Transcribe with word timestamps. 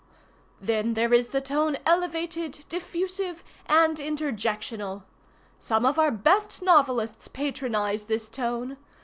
"Then 0.59 0.95
there 0.95 1.13
is 1.13 1.27
the 1.27 1.41
tone 1.41 1.77
elevated, 1.85 2.65
diffusive, 2.67 3.43
and 3.67 3.97
interjectional. 3.97 5.03
Some 5.59 5.85
of 5.85 5.99
our 5.99 6.09
best 6.09 6.63
novelists 6.63 7.27
patronize 7.27 8.05
this 8.05 8.27
tone. 8.27 8.77